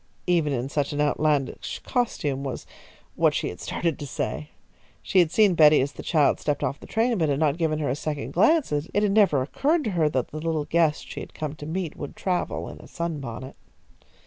[0.25, 2.65] Even in such an outlandish costume, was
[3.15, 4.49] what she had started to say.
[5.03, 7.77] She had seen Betty as the child stepped off the train, but had not given
[7.77, 11.19] her a second glance, as it never occurred to her that the little guest she
[11.19, 13.55] had come to meet would travel in a sunbonnet.